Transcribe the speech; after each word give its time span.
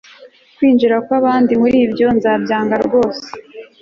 kwinjira 0.55 0.95
kwabandi 1.05 1.51
muri 1.61 1.79
byo 1.93 2.07
nzabyanga 2.17 2.75
rwose 2.85 3.27